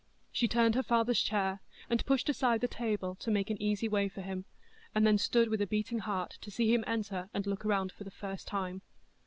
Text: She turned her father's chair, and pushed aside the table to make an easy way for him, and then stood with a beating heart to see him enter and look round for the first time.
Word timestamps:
She 0.31 0.47
turned 0.47 0.73
her 0.73 0.81
father's 0.81 1.21
chair, 1.21 1.61
and 1.87 2.03
pushed 2.07 2.27
aside 2.27 2.61
the 2.61 2.67
table 2.67 3.13
to 3.19 3.29
make 3.29 3.51
an 3.51 3.61
easy 3.61 3.87
way 3.87 4.09
for 4.09 4.21
him, 4.21 4.45
and 4.95 5.05
then 5.05 5.19
stood 5.19 5.47
with 5.47 5.61
a 5.61 5.67
beating 5.67 5.99
heart 5.99 6.39
to 6.41 6.49
see 6.49 6.73
him 6.73 6.83
enter 6.87 7.29
and 7.35 7.45
look 7.45 7.63
round 7.63 7.91
for 7.91 8.03
the 8.03 8.09
first 8.09 8.47
time. 8.47 8.81